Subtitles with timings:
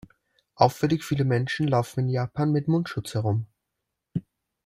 [0.55, 3.45] Auffällig viele Menschen laufen in Japan mit Mundschutz herum.